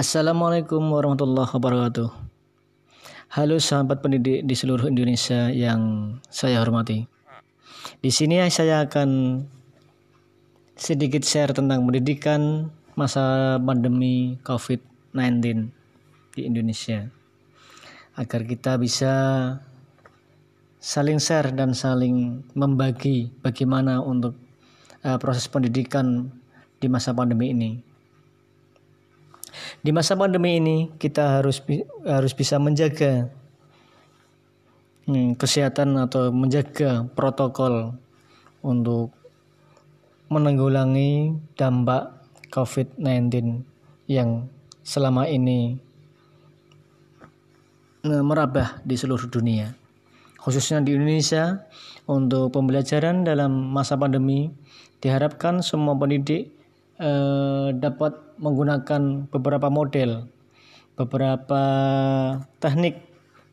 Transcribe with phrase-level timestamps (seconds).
[0.00, 2.08] Assalamualaikum warahmatullahi wabarakatuh.
[3.36, 7.04] Halo sahabat pendidik di seluruh Indonesia yang saya hormati.
[8.00, 9.44] Di sini saya akan
[10.72, 15.68] sedikit share tentang pendidikan masa pandemi COVID-19
[16.32, 17.04] di Indonesia.
[18.16, 19.12] Agar kita bisa
[20.80, 24.32] saling share dan saling membagi bagaimana untuk
[25.04, 26.32] uh, proses pendidikan
[26.80, 27.89] di masa pandemi ini.
[29.80, 31.62] Di masa pandemi ini kita harus
[32.06, 33.28] harus bisa menjaga
[35.06, 37.94] hmm, kesehatan atau menjaga protokol
[38.60, 39.14] untuk
[40.30, 42.14] menanggulangi dampak
[42.54, 43.66] COVID-19
[44.06, 44.46] yang
[44.86, 45.78] selama ini
[48.04, 49.76] merabah di seluruh dunia.
[50.40, 51.68] Khususnya di Indonesia,
[52.08, 54.48] untuk pembelajaran dalam masa pandemi
[55.04, 56.50] diharapkan semua pendidik
[57.00, 60.28] eh, dapat menggunakan beberapa model,
[60.94, 61.62] beberapa
[62.60, 63.00] teknik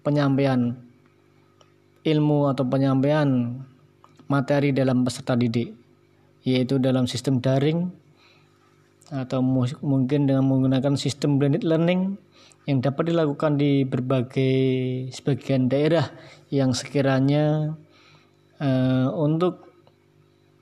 [0.04, 0.76] penyampaian
[2.04, 3.59] ilmu atau penyampaian
[4.28, 5.72] materi dalam peserta didik,
[6.44, 7.88] yaitu dalam sistem daring
[9.08, 9.39] atau
[9.80, 12.20] mungkin dengan menggunakan sistem blended learning
[12.67, 14.59] yang dapat dilakukan di berbagai
[15.16, 16.11] sebagian daerah
[16.52, 17.76] yang sekiranya
[18.59, 19.72] uh, untuk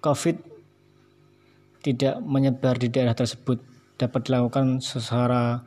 [0.05, 0.54] COVID
[1.85, 3.61] tidak menyebar di daerah tersebut
[4.01, 5.61] dapat dilakukan secara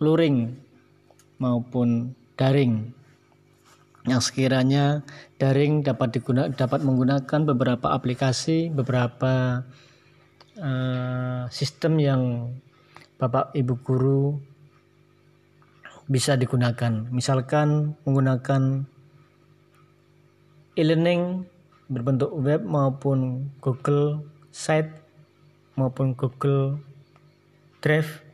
[0.00, 0.56] luring
[1.36, 2.96] maupun daring.
[4.08, 5.04] Yang sekiranya
[5.36, 9.60] daring dapat digunakan dapat menggunakan beberapa aplikasi beberapa
[10.56, 12.22] uh, sistem yang
[13.20, 14.40] Bapak Ibu guru
[16.08, 17.04] bisa digunakan.
[17.12, 18.88] Misalkan menggunakan
[20.80, 21.44] e-learning
[21.92, 24.99] berbentuk web maupun Google Site
[25.80, 26.84] maupun Google
[27.80, 28.28] Drive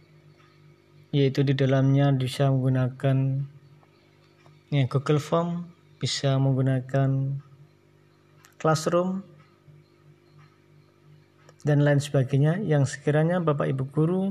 [1.15, 3.47] yaitu di dalamnya bisa menggunakan
[4.75, 7.41] ya, Google Form bisa menggunakan
[8.61, 9.25] Classroom
[11.65, 12.61] dan lain sebagainya.
[12.61, 14.23] Yang sekiranya Bapak Ibu guru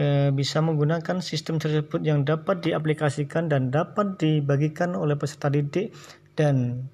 [0.00, 5.92] eh, bisa menggunakan sistem tersebut yang dapat diaplikasikan dan dapat dibagikan oleh peserta didik
[6.34, 6.88] dan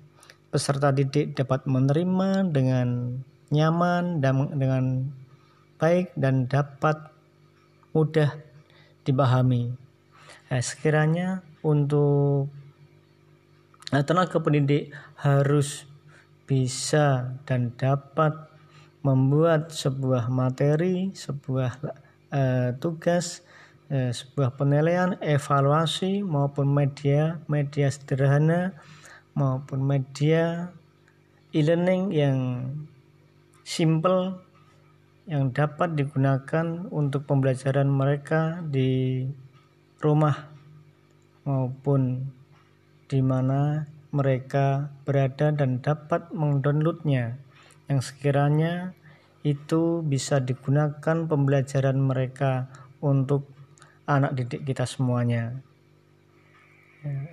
[0.53, 3.17] peserta didik dapat menerima dengan
[3.49, 4.85] nyaman dan dengan
[5.83, 6.95] baik dan dapat
[7.91, 8.39] mudah
[9.03, 9.75] dipahami.
[10.47, 12.47] Nah, sekiranya untuk
[13.91, 15.91] tenaga pendidik harus
[16.47, 18.31] bisa dan dapat
[19.03, 21.83] membuat sebuah materi, sebuah
[22.31, 23.43] uh, tugas,
[23.91, 28.79] uh, sebuah penilaian, evaluasi maupun media, media sederhana
[29.35, 30.71] maupun media
[31.51, 32.39] e-learning yang
[33.67, 34.52] simple
[35.27, 39.23] yang dapat digunakan untuk pembelajaran mereka di
[40.03, 40.51] rumah
[41.47, 42.27] maupun
[43.07, 47.39] di mana mereka berada dan dapat mendownloadnya
[47.87, 48.93] yang sekiranya
[49.43, 52.71] itu bisa digunakan pembelajaran mereka
[53.03, 53.51] untuk
[54.07, 55.59] anak didik kita semuanya.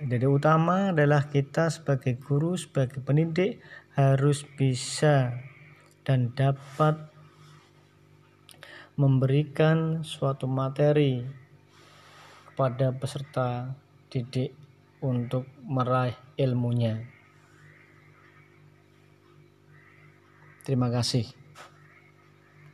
[0.02, 3.62] Jadi utama adalah kita sebagai guru, sebagai pendidik
[3.94, 5.38] harus bisa
[6.02, 7.09] dan dapat
[9.00, 11.24] memberikan suatu materi
[12.52, 13.72] kepada peserta
[14.12, 14.52] didik
[15.00, 17.00] untuk meraih ilmunya.
[20.60, 21.39] Terima kasih.